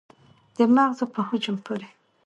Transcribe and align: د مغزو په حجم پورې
د 0.57 0.59
مغزو 0.75 1.05
په 1.13 1.21
حجم 1.27 1.55
پورې 1.65 1.87